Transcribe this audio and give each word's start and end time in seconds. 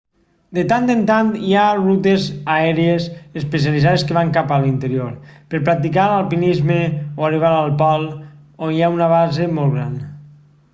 de 0.57 0.61
tant 0.69 0.85
en 0.91 1.01
tant 1.09 1.27
hi 1.49 1.51
ha 1.57 1.65
rutes 1.79 2.25
aèries 2.53 3.05
especialitzades 3.43 4.07
que 4.11 4.17
van 4.19 4.33
cap 4.39 4.55
a 4.55 4.59
l'interior 4.65 5.13
per 5.53 5.63
practicar 5.69 6.09
alpinisme 6.17 6.81
o 6.89 7.31
arribar 7.31 7.55
al 7.61 7.73
pol 7.85 8.11
on 8.17 8.75
hi 8.77 8.83
ha 8.89 8.93
una 8.99 9.15
base 9.17 9.49
molt 9.63 9.75
gran 9.79 9.97